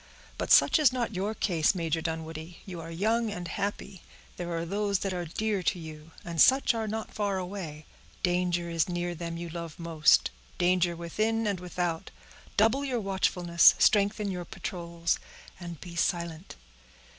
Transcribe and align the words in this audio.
"But 0.39 0.51
such 0.51 0.79
is 0.79 0.91
not 0.91 1.13
your 1.13 1.35
case, 1.35 1.75
Major 1.75 2.01
Dunwoodie; 2.01 2.57
you 2.65 2.81
are 2.81 2.89
young 2.89 3.29
and 3.29 3.47
happy; 3.47 4.01
there 4.35 4.51
are 4.57 4.65
those 4.65 4.97
that 5.05 5.13
are 5.13 5.25
dear 5.25 5.61
to 5.61 5.77
you, 5.77 6.09
and 6.25 6.41
such 6.41 6.73
are 6.73 6.87
not 6.87 7.13
far 7.13 7.37
away—danger 7.37 8.67
is 8.67 8.89
near 8.89 9.13
them 9.13 9.37
you 9.37 9.49
love 9.49 9.77
most—danger 9.77 10.95
within 10.95 11.45
and 11.45 11.59
without—double 11.59 12.83
your 12.83 12.99
watchfulness— 12.99 13.75
strengthen 13.77 14.31
your 14.31 14.43
patrols—and 14.45 15.79
be 15.81 15.95
silent. 15.95 16.55